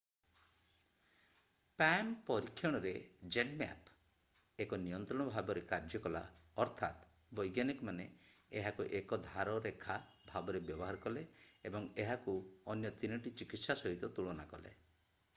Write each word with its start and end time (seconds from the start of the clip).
Palm 1.79 2.07
ପରୀକ୍ଷଣରେ, 2.29 2.93
ZMapp 3.35 3.91
ଏକ 4.65 4.79
ନିୟନ୍ତ୍ରଣ 4.85 5.27
ଭାବରେ 5.35 5.63
କାର୍ଯ୍ୟ 5.73 6.01
କଲା 6.07 6.23
ଅର୍ଥାତ୍ 6.65 7.05
ବୈଜ୍ଞାନିକମାନେ 7.41 8.09
ଏହାକୁ 8.63 8.87
ଏକଧାର 9.01 9.55
ରେଖା 9.69 9.99
ଭାବରେ 10.33 10.63
ବ୍ୟବହାର 10.71 11.03
କଲେ 11.07 11.25
ଏବଂ 11.73 11.87
ଏହାକୁ 12.07 12.39
ଅନ୍ୟ 12.75 12.95
3 13.05 13.23
ଟି 13.27 13.35
ଚିକିତ୍ସା 13.43 13.77
ସହିତ 13.85 14.13
ତୁଳନା 14.21 14.49
କଲେ। 14.57 14.75